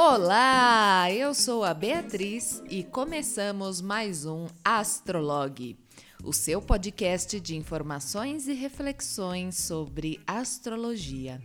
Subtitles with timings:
[0.00, 5.76] Olá, eu sou a Beatriz e começamos mais um Astrolog,
[6.22, 11.42] o seu podcast de informações e reflexões sobre astrologia.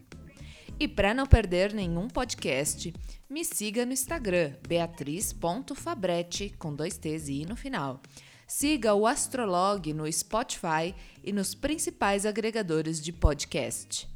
[0.80, 2.94] E para não perder nenhum podcast,
[3.28, 8.04] me siga no Instagram, beatriz.fabretti, com dois T's e I no final.
[8.46, 10.94] Siga o Astrolog no Spotify
[11.24, 14.13] e nos principais agregadores de podcast.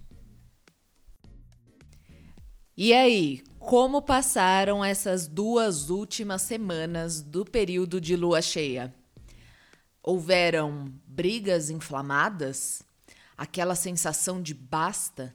[2.80, 8.94] E aí, como passaram essas duas últimas semanas do período de lua cheia?
[10.04, 12.84] Houveram brigas inflamadas?
[13.35, 15.34] Aquela sensação de basta?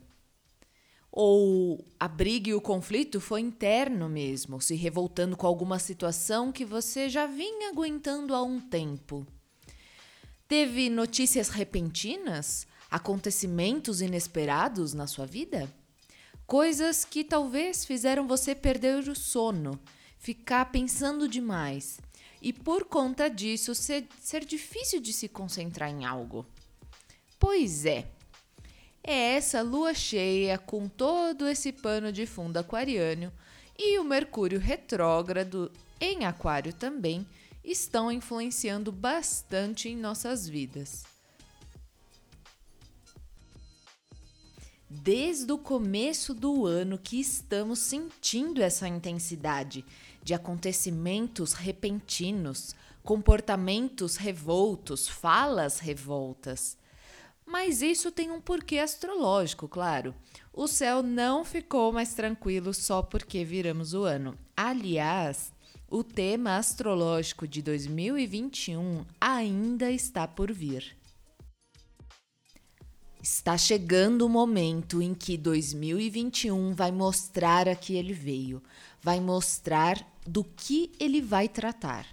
[1.10, 6.64] Ou a briga e o conflito foi interno mesmo, se revoltando com alguma situação que
[6.64, 9.26] você já vinha aguentando há um tempo?
[10.46, 12.68] Teve notícias repentinas?
[12.88, 15.68] Acontecimentos inesperados na sua vida?
[16.52, 19.80] Coisas que talvez fizeram você perder o sono,
[20.18, 21.98] ficar pensando demais
[22.42, 26.44] e por conta disso ser, ser difícil de se concentrar em algo.
[27.40, 28.06] Pois é,
[29.02, 33.32] é essa lua cheia com todo esse pano de fundo aquariano
[33.78, 37.26] e o Mercúrio retrógrado em Aquário também
[37.64, 41.11] estão influenciando bastante em nossas vidas.
[45.00, 49.84] Desde o começo do ano que estamos sentindo essa intensidade
[50.22, 56.76] de acontecimentos repentinos, comportamentos revoltos, falas revoltas.
[57.46, 60.14] Mas isso tem um porquê astrológico, claro.
[60.52, 64.38] O céu não ficou mais tranquilo só porque viramos o ano.
[64.54, 65.52] Aliás,
[65.88, 70.94] o tema astrológico de 2021 ainda está por vir.
[73.22, 78.60] Está chegando o momento em que 2021 vai mostrar a que ele veio,
[79.00, 82.04] vai mostrar do que ele vai tratar.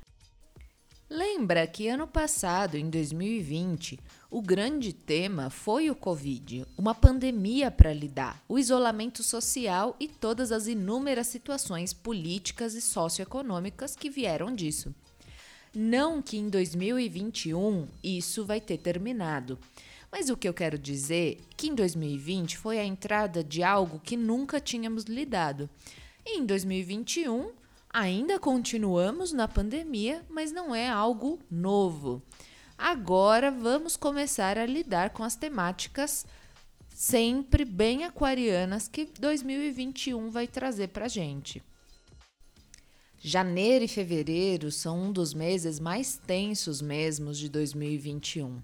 [1.09, 7.91] Lembra que ano passado, em 2020, o grande tema foi o Covid, uma pandemia para
[7.91, 14.93] lidar, o isolamento social e todas as inúmeras situações políticas e socioeconômicas que vieram disso.
[15.73, 19.57] Não que em 2021 isso vai ter terminado,
[20.11, 23.99] mas o que eu quero dizer é que em 2020 foi a entrada de algo
[23.99, 25.69] que nunca tínhamos lidado.
[26.25, 27.51] E em 2021
[27.91, 32.21] ainda continuamos na pandemia, mas não é algo novo.
[32.77, 36.25] Agora vamos começar a lidar com as temáticas
[36.99, 41.63] sempre bem aquarianas que 2021 vai trazer para gente.
[43.21, 48.61] Janeiro e fevereiro são um dos meses mais tensos mesmos de 2021.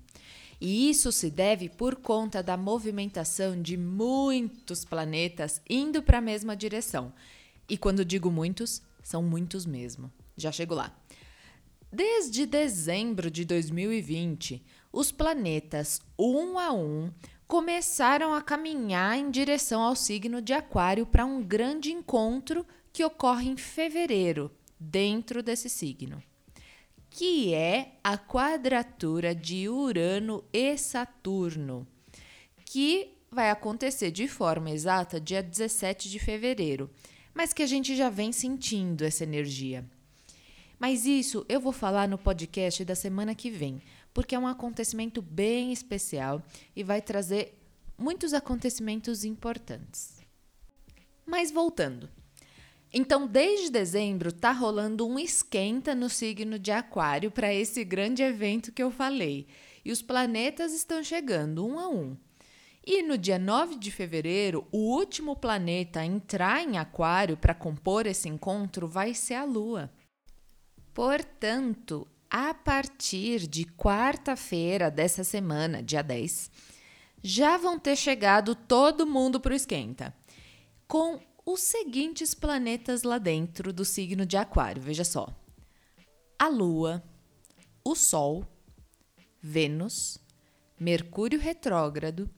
[0.60, 6.56] E isso se deve por conta da movimentação de muitos planetas indo para a mesma
[6.56, 7.14] direção.
[7.68, 10.12] E quando digo muitos, são muitos mesmo.
[10.38, 10.96] Já chego lá.
[11.92, 17.12] Desde dezembro de 2020, os planetas um a um
[17.48, 23.50] começaram a caminhar em direção ao signo de Aquário para um grande encontro que ocorre
[23.50, 26.22] em fevereiro, dentro desse signo
[27.16, 31.88] que é a quadratura de Urano e Saturno,
[32.66, 36.90] que vai acontecer de forma exata dia 17 de fevereiro,
[37.34, 39.90] mas que a gente já vem sentindo essa energia.
[40.78, 43.82] Mas isso eu vou falar no podcast da semana que vem,
[44.14, 46.44] porque é um acontecimento bem especial
[46.76, 47.58] e vai trazer
[47.98, 50.18] muitos acontecimentos importantes.
[51.26, 52.10] Mas voltando.
[52.98, 58.72] Então, desde dezembro, tá rolando um esquenta no signo de Aquário para esse grande evento
[58.72, 59.48] que eu falei.
[59.84, 62.16] E os planetas estão chegando um a um.
[62.86, 68.08] E no dia 9 de fevereiro, o último planeta a entrar em Aquário para compor
[68.08, 69.92] esse encontro vai ser a Lua.
[70.94, 76.50] Portanto, a partir de quarta-feira dessa semana, dia 10,
[77.22, 80.16] já vão ter chegado todo mundo para o esquenta.
[80.88, 84.82] Com os seguintes planetas lá dentro do signo de Aquário.
[84.82, 85.28] Veja só:
[86.40, 87.04] a Lua,
[87.84, 88.46] o Sol,
[89.42, 90.18] Vênus,
[90.80, 92.30] Mercúrio retrógrado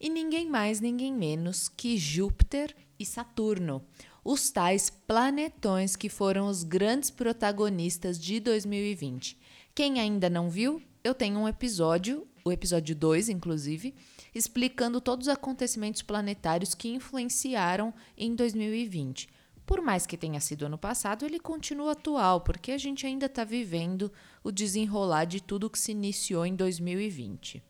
[0.00, 3.84] e ninguém mais, ninguém menos que Júpiter e Saturno,
[4.24, 9.38] os tais planetões que foram os grandes protagonistas de 2020.
[9.74, 13.94] Quem ainda não viu, eu tenho um episódio, o episódio 2, inclusive,
[14.34, 19.28] explicando todos os acontecimentos planetários que influenciaram em 2020.
[19.64, 23.44] Por mais que tenha sido ano passado, ele continua atual, porque a gente ainda está
[23.44, 24.12] vivendo
[24.42, 27.62] o desenrolar de tudo que se iniciou em 2020.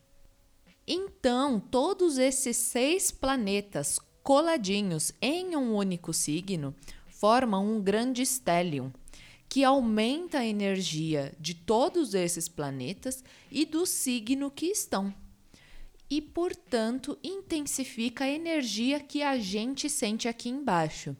[0.86, 6.74] Então, todos esses seis planetas coladinhos em um único signo
[7.06, 8.90] formam um grande stellium,
[9.54, 13.22] que aumenta a energia de todos esses planetas
[13.52, 15.14] e do signo que estão.
[16.10, 21.16] E, portanto, intensifica a energia que a gente sente aqui embaixo.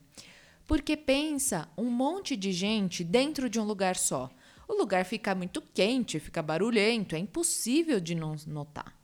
[0.67, 4.29] Porque pensa um monte de gente dentro de um lugar só.
[4.67, 9.04] O lugar fica muito quente, fica barulhento, é impossível de não notar.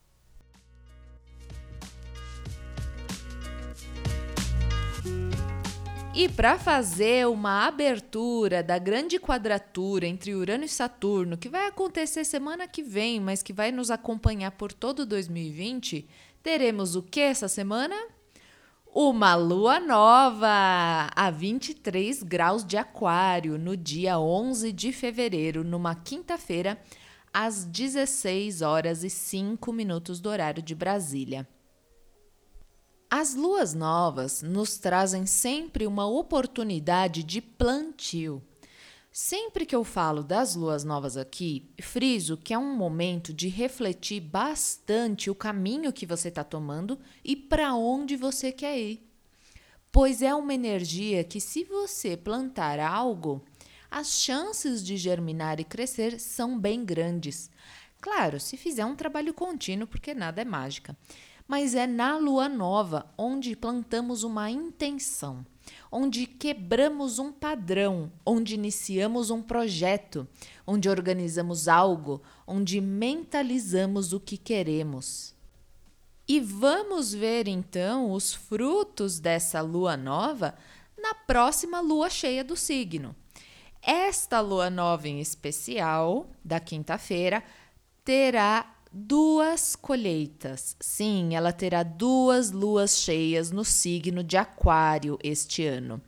[6.12, 12.24] E para fazer uma abertura da grande quadratura entre Urano e Saturno, que vai acontecer
[12.24, 16.08] semana que vem, mas que vai nos acompanhar por todo 2020,
[16.42, 17.94] teremos o que essa semana?
[18.92, 26.76] Uma lua nova a 23 graus de Aquário no dia 11 de fevereiro, numa quinta-feira,
[27.32, 31.46] às 16 horas e 5 minutos do horário de Brasília.
[33.12, 38.40] As luas novas nos trazem sempre uma oportunidade de plantio.
[39.10, 44.20] Sempre que eu falo das luas novas aqui, friso que é um momento de refletir
[44.20, 49.04] bastante o caminho que você está tomando e para onde você quer ir.
[49.90, 53.44] Pois é uma energia que, se você plantar algo,
[53.90, 57.50] as chances de germinar e crescer são bem grandes.
[58.00, 60.96] Claro, se fizer um trabalho contínuo, porque nada é mágica
[61.50, 65.44] mas é na lua nova onde plantamos uma intenção,
[65.90, 70.28] onde quebramos um padrão, onde iniciamos um projeto,
[70.64, 75.34] onde organizamos algo, onde mentalizamos o que queremos.
[76.28, 80.54] E vamos ver então os frutos dessa lua nova
[80.96, 83.12] na próxima lua cheia do signo.
[83.82, 87.42] Esta lua nova em especial, da quinta-feira,
[88.04, 90.76] terá duas colheitas.
[90.80, 96.00] Sim, ela terá duas luas cheias no signo de Aquário este ano.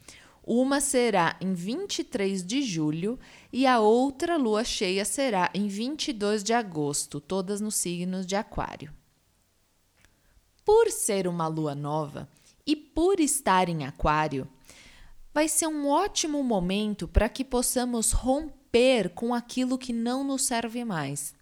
[0.45, 3.19] Uma será em 23 de julho
[3.53, 8.93] e a outra lua cheia será em 22 de agosto, todas no signo de Aquário.
[10.65, 12.29] Por ser uma lua nova
[12.67, 14.49] e por estar em Aquário,
[15.33, 20.85] vai ser um ótimo momento para que possamos romper com aquilo que não nos serve
[20.85, 21.35] mais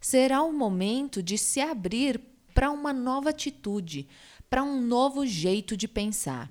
[0.00, 2.20] será o momento de se abrir
[2.54, 4.08] para uma nova atitude,
[4.48, 6.50] para um novo jeito de pensar.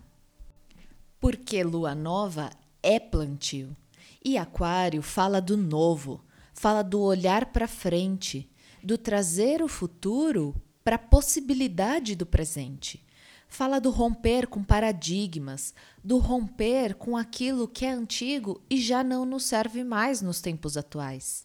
[1.20, 2.52] Porque lua nova
[2.84, 3.76] é plantio
[4.24, 8.50] e Aquário fala do novo, fala do olhar para frente,
[8.84, 13.06] do trazer o futuro para a possibilidade do presente.
[13.48, 19.26] Fala do romper com paradigmas, do romper com aquilo que é antigo e já não
[19.26, 21.45] nos serve mais nos tempos atuais.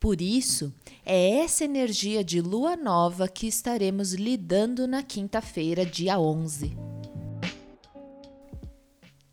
[0.00, 0.72] Por isso,
[1.04, 6.74] é essa energia de lua nova que estaremos lidando na quinta-feira, dia 11.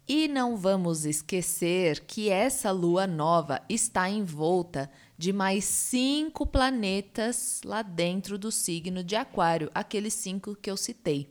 [0.06, 7.82] E não vamos esquecer que essa lua nova está envolta de mais cinco planetas lá
[7.82, 11.30] dentro do signo de Aquário, aqueles cinco que eu citei.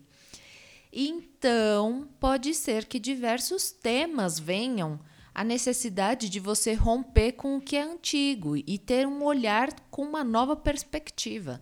[0.90, 4.98] Então, pode ser que diversos temas venham
[5.36, 10.00] a necessidade de você romper com o que é antigo e ter um olhar com
[10.00, 11.60] uma nova perspectiva.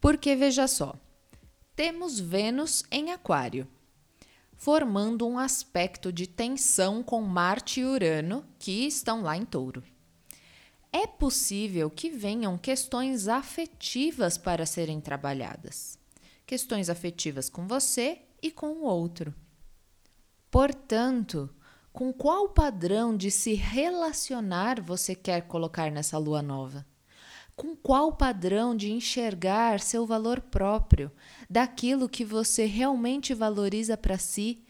[0.00, 0.98] Porque veja só,
[1.76, 3.68] temos Vênus em Aquário,
[4.56, 9.84] formando um aspecto de tensão com Marte e Urano, que estão lá em Touro.
[10.90, 15.98] É possível que venham questões afetivas para serem trabalhadas.
[16.46, 19.34] Questões afetivas com você e com o outro.
[20.50, 21.54] Portanto,
[21.92, 26.86] com qual padrão de se relacionar você quer colocar nessa lua nova?
[27.56, 31.10] Com qual padrão de enxergar seu valor próprio,
[31.48, 34.64] daquilo que você realmente valoriza para si?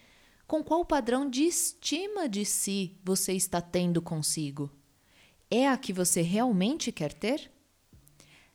[0.46, 4.70] Com qual padrão de estima de si você está tendo consigo?
[5.50, 7.50] É a que você realmente quer ter?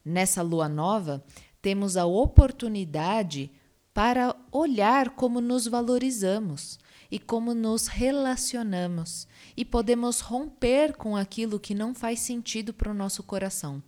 [0.04, 1.24] Nessa lua nova,
[1.62, 3.52] temos a oportunidade
[3.94, 6.80] para olhar como nos valorizamos
[7.16, 12.94] e como nos relacionamos e podemos romper com aquilo que não faz sentido para o
[12.94, 13.82] nosso coração.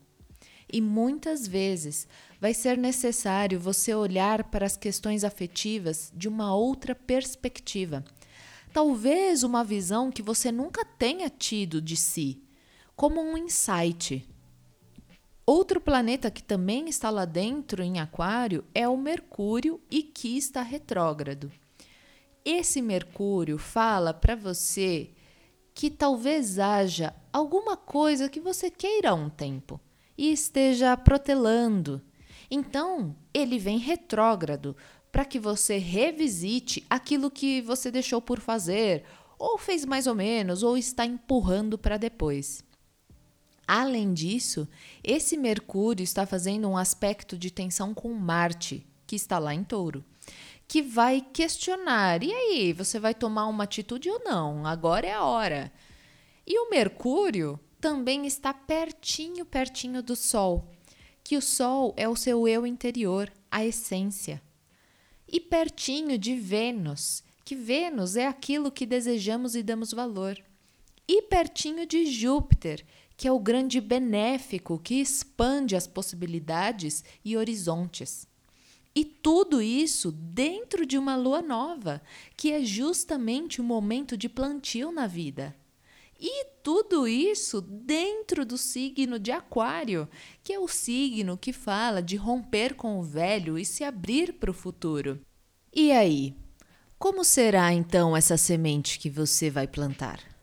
[0.71, 2.07] E muitas vezes
[2.39, 8.01] vai ser necessário você olhar para as questões afetivas de uma outra perspectiva.
[8.71, 12.41] Talvez uma visão que você nunca tenha tido de si,
[12.95, 14.25] como um insight.
[15.45, 20.61] Outro planeta que também está lá dentro em Aquário é o Mercúrio e que está
[20.61, 21.51] retrógrado.
[22.49, 25.09] Esse Mercúrio fala para você
[25.73, 29.81] que talvez haja alguma coisa que você queira há um tempo
[30.17, 32.01] e esteja protelando.
[32.49, 34.77] Então, ele vem retrógrado
[35.11, 39.03] para que você revisite aquilo que você deixou por fazer
[39.37, 42.63] ou fez mais ou menos, ou está empurrando para depois.
[43.67, 44.65] Além disso,
[45.03, 50.01] esse Mercúrio está fazendo um aspecto de tensão com Marte, que está lá em Touro,
[50.67, 54.65] que vai questionar: e aí, você vai tomar uma atitude ou não?
[54.65, 55.71] Agora é a hora.
[56.45, 60.69] E o Mercúrio também está pertinho, pertinho do Sol,
[61.23, 64.41] que o Sol é o seu eu interior, a essência.
[65.27, 70.37] E pertinho de Vênus, que Vênus é aquilo que desejamos e damos valor.
[71.07, 78.27] E pertinho de Júpiter, que é o grande benéfico que expande as possibilidades e horizontes.
[78.97, 82.01] E tudo isso dentro de uma lua nova,
[82.35, 85.55] que é justamente o momento de plantio na vida.
[86.19, 90.09] E tudo isso dentro do signo de Aquário,
[90.43, 94.49] que é o signo que fala de romper com o velho e se abrir para
[94.49, 95.21] o futuro.
[95.71, 96.33] E aí?
[96.97, 100.36] Como será então essa semente que você vai plantar?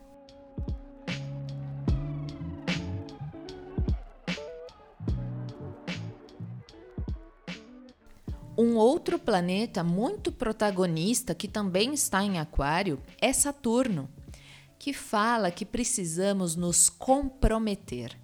[8.57, 14.09] Um outro planeta muito protagonista que também está em Aquário é Saturno
[14.79, 18.17] que fala que precisamos nos comprometer,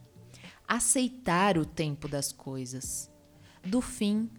[0.67, 3.09] aceitar o tempo das coisas,
[3.61, 4.29] do fim,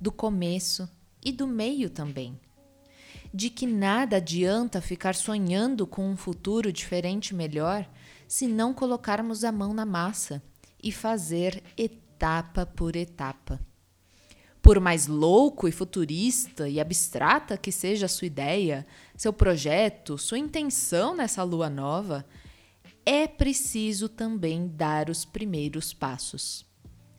[0.00, 0.88] do começo
[1.22, 2.38] e do meio também.
[3.34, 7.88] De que nada adianta ficar sonhando com um futuro diferente melhor
[8.26, 10.42] se não colocarmos a mão na massa
[10.82, 13.60] e fazer etapa por etapa.
[14.62, 20.38] Por mais louco e futurista e abstrata que seja a sua ideia, seu projeto, sua
[20.38, 22.24] intenção nessa lua nova,
[23.04, 26.64] é preciso também dar os primeiros passos.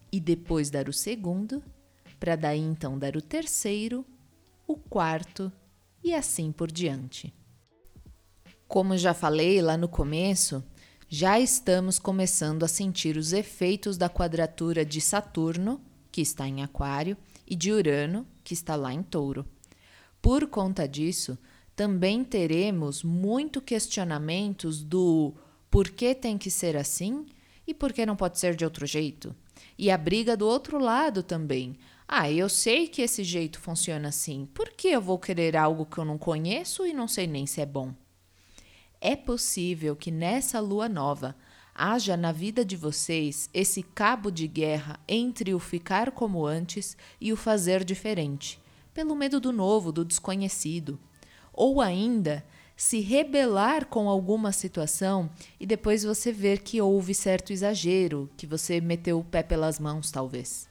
[0.10, 1.62] E depois dar o segundo,
[2.18, 4.06] para daí então dar o terceiro,
[4.66, 5.52] o quarto
[6.02, 7.34] e assim por diante.
[8.68, 10.64] Como já falei lá no começo,
[11.10, 15.82] já estamos começando a sentir os efeitos da quadratura de Saturno,
[16.12, 19.46] que está em Aquário, e de Urano, que está lá em Touro.
[20.22, 21.38] Por conta disso,
[21.76, 25.34] também teremos muito questionamentos do
[25.70, 27.26] por que tem que ser assim
[27.66, 29.36] e por que não pode ser de outro jeito.
[29.78, 31.76] E a briga do outro lado também.
[32.08, 35.98] Ah, eu sei que esse jeito funciona assim, por que eu vou querer algo que
[35.98, 37.94] eu não conheço e não sei nem se é bom?
[39.02, 41.36] É possível que nessa lua nova
[41.76, 47.34] haja na vida de vocês esse cabo de guerra entre o ficar como antes e
[47.34, 48.60] o fazer diferente,
[48.94, 51.00] pelo medo do novo, do desconhecido.
[51.52, 58.30] Ou ainda, se rebelar com alguma situação e depois você ver que houve certo exagero,
[58.36, 60.68] que você meteu o pé pelas mãos, talvez.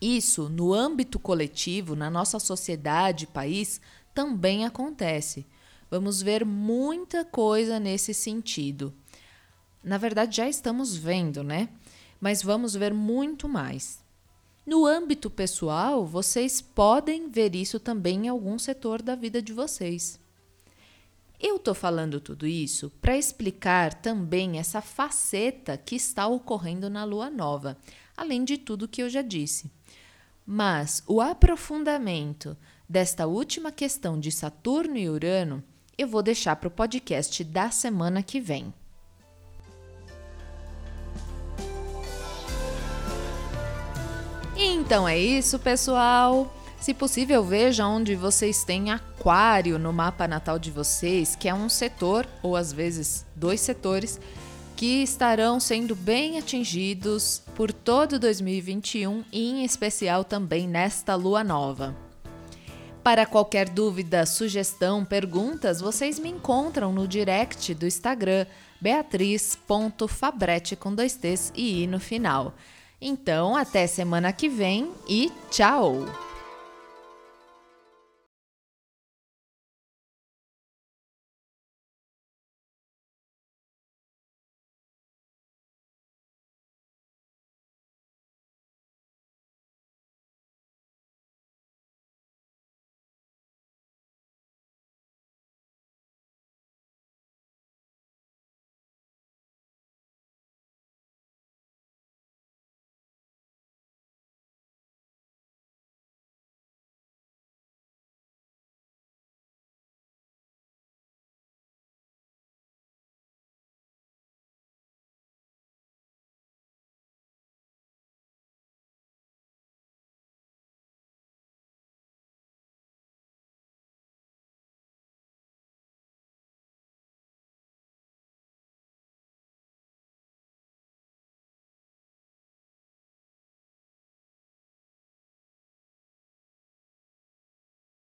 [0.00, 3.80] Isso, no âmbito coletivo, na nossa sociedade, país,
[4.14, 5.46] também acontece.
[5.90, 8.94] Vamos ver muita coisa nesse sentido.
[9.82, 11.68] Na verdade, já estamos vendo, né?
[12.20, 14.02] Mas vamos ver muito mais.
[14.66, 20.20] No âmbito pessoal, vocês podem ver isso também em algum setor da vida de vocês.
[21.40, 27.30] Eu estou falando tudo isso para explicar também essa faceta que está ocorrendo na lua
[27.30, 27.78] nova,
[28.14, 29.70] além de tudo que eu já disse.
[30.44, 32.54] Mas o aprofundamento
[32.86, 35.64] desta última questão de Saturno e Urano
[35.96, 38.72] eu vou deixar para o podcast da semana que vem.
[44.80, 46.50] Então é isso, pessoal.
[46.80, 51.68] Se possível, veja onde vocês têm aquário no mapa natal de vocês, que é um
[51.68, 54.18] setor, ou às vezes dois setores,
[54.74, 61.94] que estarão sendo bem atingidos por todo 2021 e em especial também nesta lua nova.
[63.04, 68.46] Para qualquer dúvida, sugestão, perguntas, vocês me encontram no direct do Instagram
[68.80, 72.54] beatriz.fabrete com dois T's e I no final.
[73.00, 76.29] Então, até semana que vem e tchau!